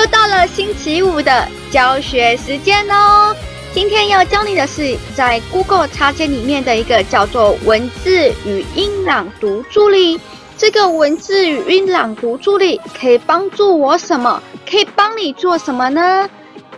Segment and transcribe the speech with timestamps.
[0.00, 3.36] 又到了星期五的教学时间哦。
[3.74, 10.18] 今天要教你的是在 Google 插件里面的一个叫做文字语音朗读助理。
[10.56, 14.42] 这个文字语音朗读助理可以帮助我什么？
[14.66, 16.26] 可以帮你做什么呢？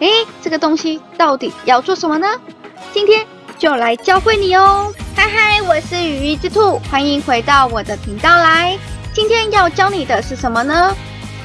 [0.00, 2.27] 诶，这个东西到底要做什么呢？
[2.93, 3.25] 今天
[3.57, 4.93] 就来教会你哦。
[5.14, 8.77] 嗨嗨，我是雨衣之兔，欢迎回到我的频道来。
[9.14, 10.96] 今天要教你的是什么呢？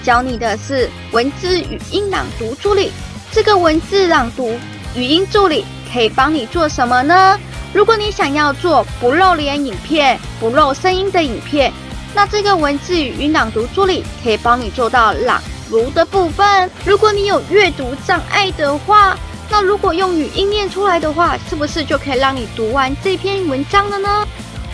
[0.08, 2.94] 教你的是文字语音朗读助理。
[3.30, 4.58] 这个文字朗读
[4.96, 7.38] 语音助理可以帮你做什么呢？
[7.74, 11.74] 如果你想要做不露脸影片、不露声音的影片，
[12.16, 16.72] 那这个文字语音朗读助理可以帮你做到朗读的部分。
[16.86, 19.14] 如果你有阅读障碍的话，
[19.50, 24.26] 那如果用语音念出来的话，是不是就可以让你读完这篇文章了呢？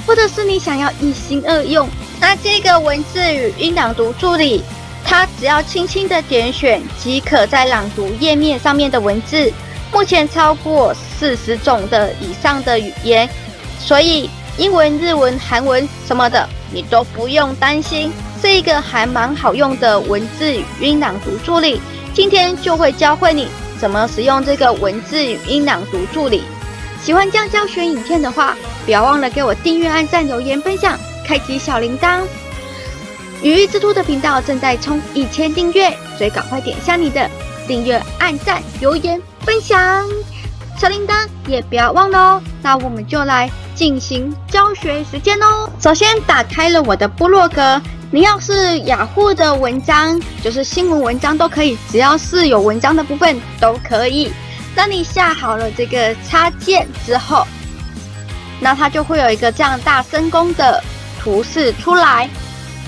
[0.06, 1.90] 或者是你想要一心二用，
[2.22, 4.62] 那这个文字语音朗读助理。
[5.14, 9.54] 它只要轻轻的点选即可在朗读页面上面的文字，
[9.92, 13.30] 目前超过四十种的以上的语言，
[13.80, 18.12] 所以英文、日文、韩文什么的你都不用担心，
[18.42, 21.80] 是一个还蛮好用的文字语音朗读助理。
[22.12, 23.48] 今天就会教会你
[23.80, 26.42] 怎么使用这个文字语音朗读助理。
[27.04, 32.22] 喜欢这样教学影片的话，不要忘了给我订阅、按赞、留言、分享、开启小铃铛。
[33.44, 37.30] 鱼鱼之兔的频道正在冲一千订阅，所以赶快点下你的
[37.68, 40.08] 订阅、按赞、留言、分享，
[40.80, 42.44] 小铃铛也不要忘了哦。
[42.62, 45.70] 那我们就来进行教学时间哦。
[45.78, 54.32] 首先打开了我的部落格，你要是雅虎的文章，就是新闻文章都可以，只要是有文章的部分都可以。
[54.74, 57.46] 当你下好了这个插件之后，
[58.62, 60.82] 那它就会有一个这样大声公的
[61.22, 62.30] 图示出来。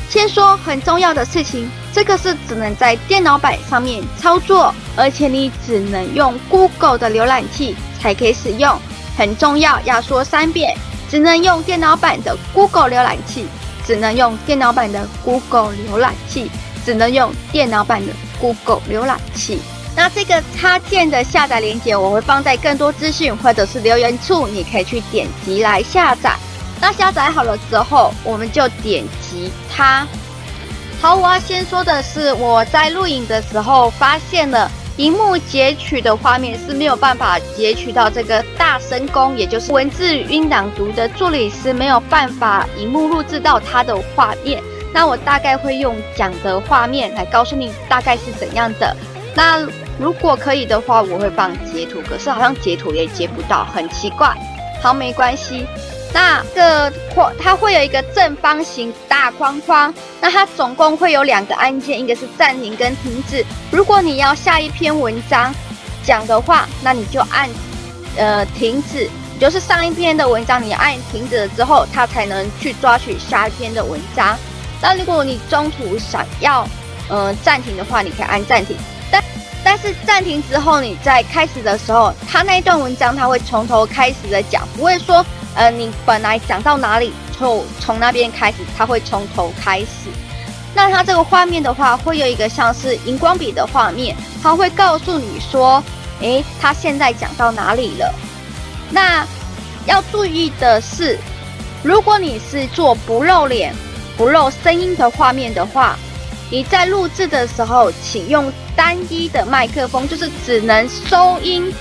[0.10, 8.80] 先说很重要的事情，这个是只能在电脑版上面操作，而且你只能用 Google 的浏览器才可以使用。
[9.18, 10.78] 很重要，要说三遍，
[11.10, 13.48] 只能用电脑版的 Google 浏览器，
[13.86, 16.52] 只能用电脑版的 Google 浏览器，
[16.86, 19.60] 只能用电脑版的 Google 浏览器。
[19.96, 26.36] 那这个插件的下载链接我会放在更多资讯或者是留言处，你可以去点击来下载。
[26.86, 30.06] 那下载好了之后，我们就点击它。
[31.02, 44.62] 好，我要先说的是，我在录影的时候发现了，荧幕截取的画面是没有办法截取到这个大声功，也就是文字语音朗读的助理是没有办法荧幕录制到它的画面。
[44.94, 48.96] 那我大概会用讲的画面来告诉你大概是怎样的。
[49.34, 49.68] 那
[49.98, 54.32] 如果可以的话，我会放截图，可是好像截图也截不到，很奇怪。
[54.84, 55.66] 好，没关系。
[56.16, 59.94] 那个框，它会有一个正方形大框框。
[60.22, 63.46] 那它总共会有两个按键，一个是暂停跟停止。
[63.70, 65.54] 如果你要下一篇文章
[66.06, 67.50] 讲的话，那你就按
[68.16, 69.10] 呃停止，
[69.42, 74.38] 就是上一篇的文章你按停止了之后，它才能去抓取下一篇的文章。
[74.82, 76.66] 那如果你中途想要
[77.10, 78.78] 呃暂停的话，你可以按暂停。
[79.12, 79.22] 但
[79.66, 85.26] 但是暂停之后，你在开始的时候，它那一段文章它会从头开始的讲，不会说。
[85.56, 90.10] 呃，你本来讲到哪里，就从那边开始，它会从头开始。
[90.74, 95.82] 那它这个画面的话，会有一个像是荧光笔的画面，它会告诉你说，
[96.20, 98.14] 诶，它现在讲到哪里了。
[98.90, 99.26] 那
[99.86, 101.18] 要注意的是，
[101.82, 103.74] 如果你是做不露脸、
[104.18, 105.98] 不露声音的画面的话，
[106.52, 111.74] 你在录制的时候，请用单一的麦克风，就是只能收音，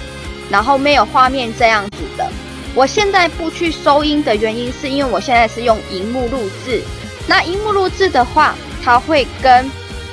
[0.49, 2.31] 然后没有画面这样子的。
[2.75, 6.83] 我现在不去收音的原因，是因为我现在是用荧幕录制。
[7.29, 9.71] 那荧幕录制的话，它会跟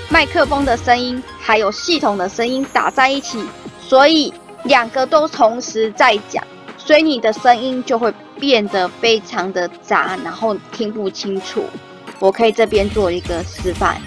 [0.10, 3.44] 麦克风的声音还有系统的声音打在一起，
[3.82, 4.32] 所以
[4.66, 6.46] 两个都同时在讲，
[6.78, 11.66] 所以你的声音就会变得非常的杂，然后听不清楚。
[12.20, 14.00] 我可以这边做一个示范。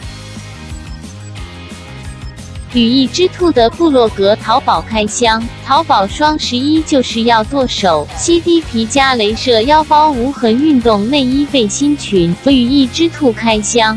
[2.75, 13.97] 羽翼之兔的部落格淘宝开箱，淘宝双十一就是要剁手！CD 皮加镭射腰包无痕运动内衣背心裙，羽翼之兔开箱。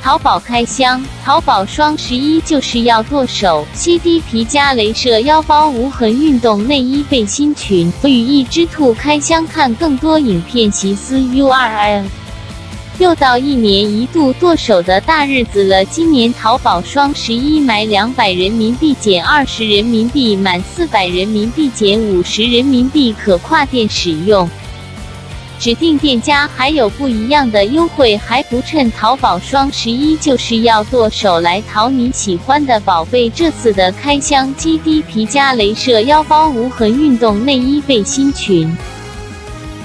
[0.00, 12.04] 淘宝开箱，淘宝双十一就是要剁手！CD 皮加镭射腰包无痕运动内衣背心裙，羽翼之兔开箱，看更多影片，习思 URL。
[12.98, 15.84] 又到一年一度剁手的大日子了！
[15.84, 24.50] 今年淘宝双十一买两百人民币减二十人民币，满四百人民币减五十人民币，可跨店使用。
[25.60, 33.30] 指定店家还有不一样的优惠，还不趁淘宝双十一就是要剁手来淘你喜欢的宝贝。
[33.30, 38.76] 这次的开箱基低皮加镭射腰包无痕运动内衣背心裙。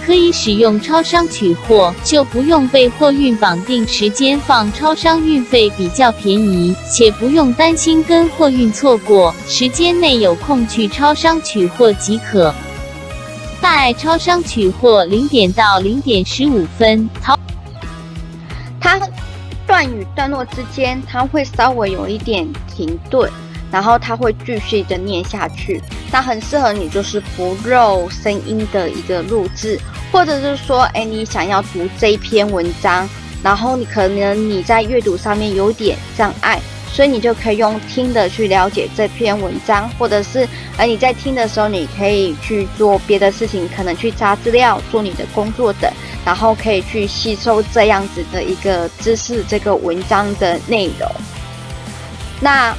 [0.06, 12.54] 可以使用超商取货，就不用被货运绑定时间，放超商运费比较便宜，且不用担心跟货运错过，时间内有空去超商取货即可。
[13.62, 17.40] 大爱超商取货零点到零点十五分，淘
[18.82, 19.00] 它
[19.66, 22.46] 段与段落之间，它会稍微有一点
[22.76, 23.32] 停顿。
[23.74, 25.82] 然后它会继续的念下去，
[26.12, 29.80] 那很适合你，就是不露声音的一个录制，
[30.12, 33.10] 或者是说，哎，你想要读这一篇文章，
[33.42, 36.62] 然后你可能你在阅读上面有点障碍，
[36.92, 40.48] 所以你就可以用听的去了解这篇文章，或者是，
[40.78, 45.92] 而你在听的时候，你可以去做别的事情，可能去查资料、做你的工作等，
[46.24, 51.12] 然后可以去吸收这样子的一个知识，这个文章的内容，
[52.40, 52.72] 那。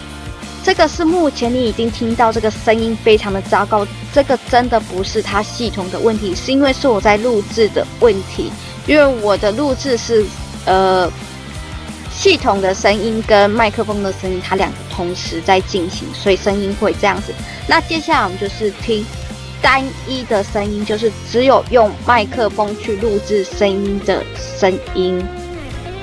[0.64, 8.50] 这个是目前你已经听到这个声音非常的糟糕，这个真的不是它系统的问题，是因为是我在录制的问题，
[8.86, 10.24] 因为我的录制是
[10.64, 11.12] 呃
[12.10, 17.34] 系统的声音跟麦克风的声音，它两个同时在进行，所以声音会这样子。
[17.68, 19.04] 那接下来我们就是听
[19.60, 24.24] 单一的声音，就是只有用麦克风去录制声音的
[24.58, 25.22] 声音。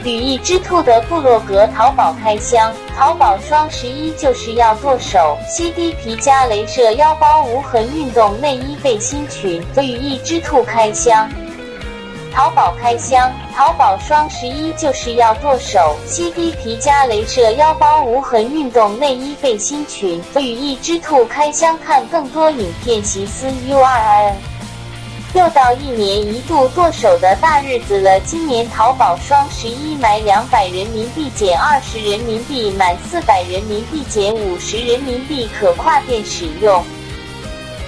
[0.04, 5.38] 羽翼之兔的部落格淘宝开箱，淘宝双十一就是要剁手。
[5.48, 11.30] 西低皮加镭射腰包无痕运动内衣背心裙，羽翼之兔开箱。
[12.34, 15.96] 淘宝开箱，淘宝双十一就是要剁手。
[16.08, 21.78] 西低皮加镭射腰包无痕运动内衣背心裙，羽翼之兔开箱。
[21.78, 24.34] 看更多影片，习思 URL。
[25.34, 36.84] 又到一年一度剁手的大日子了，今年淘宝双十一买两百人民币减二十人民币，满四百人民币减五十人民币，可跨店使用。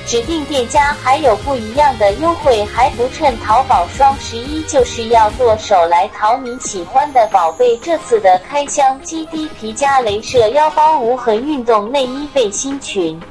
[0.06, 7.76] 指定店家还有不一样的优惠，还不趁淘宝双十一就是要剁手来淘你喜欢的宝贝。
[7.78, 13.22] 这次的开箱基低皮加镭射腰包无痕运动内衣背心裙。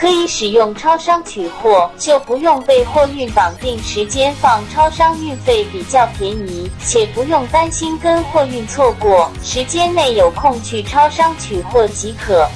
[0.00, 12.48] 可以使用超商取货，就不用被货运绑定时间，放超商运费比较便宜，且不用担心跟货运错过，时间内有空去超商取货即可。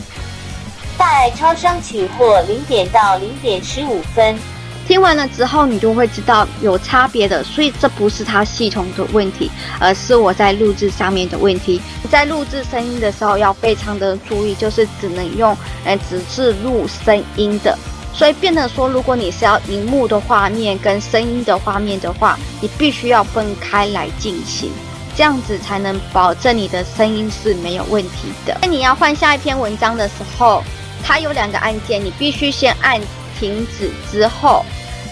[0.97, 4.39] 大爱超商取货零点到零点十五分。
[4.87, 11.81] 听完了之后，你就会知道有差别的，所以这不是它系统的问题，而是我在录制上面的问题。
[12.11, 17.79] 在录制声音的时候要非常的注意，就是只能用，呃，只是录声音的，
[18.13, 24.71] 所以变得说，如果你是要荧幕的画面跟声音的画面的话，你必须要分开来进行，
[25.17, 28.59] 这样子才能保证你的声音是没有问题的。
[28.61, 30.63] 那你要换下一篇文章的时候，
[31.05, 33.01] 它有两个按键，你必须先按。
[33.43, 34.65] 停止之后，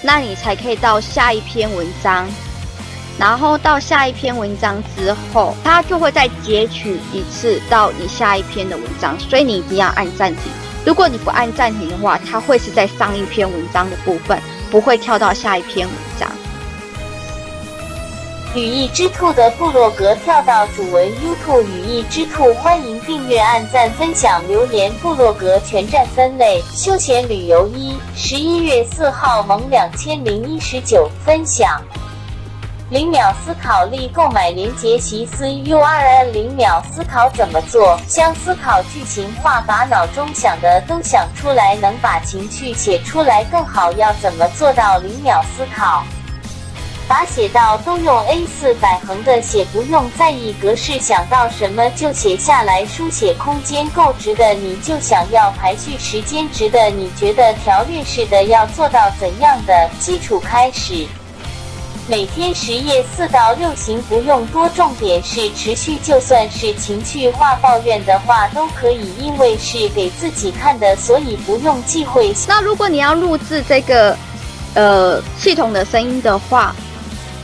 [0.05, 2.29] 那你才可以到下一篇文章，
[3.19, 10.43] 然后到下一篇文章之后，它就会再截取一次到你下一篇的文章，所以你一定要按暂停。
[10.87, 14.41] 如果你不按暂停的话，它会是在上一篇文章的部分，
[14.71, 16.31] 不会跳到下一篇文章。
[18.53, 24.93] 羽翼之兔的部落格跳到主文 YouTube 羽翼之兔，欢迎订阅、按赞、分享、留言。
[24.95, 31.81] 部落格全站分类：休闲旅游一，十一月四号萌两千零一十九分享。
[32.91, 36.33] 零秒思考力购买链接：习思 URL。
[36.33, 37.97] 零秒思考怎么做？
[38.09, 43.93] 将思考剧情化，把脑中想的都想出来，能把情绪写出来更好。
[43.93, 46.03] 要怎么做到零秒思考？
[47.11, 52.87] 把写到都用 A4 百横的写，不用在意格式，想到什么就写下来。
[52.87, 61.05] 书写空间够直的，你就想要排序时间直的，你觉得条列式的要做到怎样的基础开始？
[62.07, 65.97] 每天十页四到六行，不用多，重点是持续。
[65.97, 72.33] 就算是情绪化抱怨的话都可以，因为是给自己看的，所以不用忌讳。
[72.47, 74.17] 那如果你要录制这个
[74.75, 76.73] 呃系统的声音的话，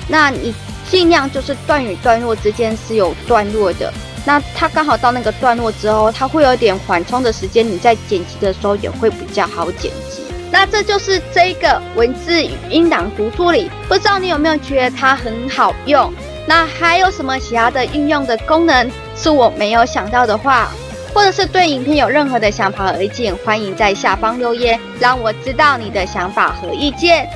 [0.08, 0.54] 那你
[0.88, 3.92] 尽量就是段与段落之间是有段落的，
[4.25, 10.22] 那它刚好到那个段落之后，它会有点缓冲的时间，你在剪辑的时候也会比较好剪辑。
[10.50, 16.12] 那这就是这一个文字语音档读助理，不知道你有没有觉得它很好用？
[16.46, 20.70] 那还有什么其他的运用的功能是我没有想到的话，
[21.12, 27.28] 或者是对影片有任何的想法和意见，欢迎在下方留言，让我知道你的想法和意见。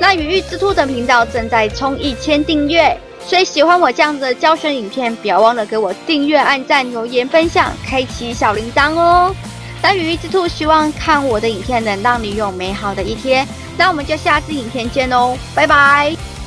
[0.00, 9.34] 那羽翼之兔的频道正在冲一千订阅，所以喜欢我这样子的教学影片，不要忘了给我订阅、按赞、留言、分享、开启小铃铛哦。
[9.82, 16.37] 那羽翼之兔希望看我的影片能让你有美好的一天，那我们就下次影片见哦，拜拜。